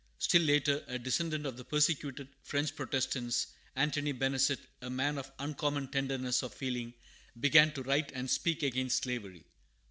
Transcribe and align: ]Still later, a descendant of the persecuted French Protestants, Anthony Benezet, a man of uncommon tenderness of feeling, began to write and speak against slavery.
]Still 0.17 0.41
later, 0.41 0.83
a 0.87 0.97
descendant 0.97 1.45
of 1.45 1.57
the 1.57 1.63
persecuted 1.63 2.27
French 2.41 2.75
Protestants, 2.75 3.53
Anthony 3.75 4.13
Benezet, 4.13 4.57
a 4.81 4.89
man 4.89 5.19
of 5.19 5.31
uncommon 5.37 5.89
tenderness 5.89 6.41
of 6.41 6.55
feeling, 6.55 6.95
began 7.39 7.71
to 7.73 7.83
write 7.83 8.11
and 8.13 8.27
speak 8.27 8.63
against 8.63 9.03
slavery. 9.03 9.45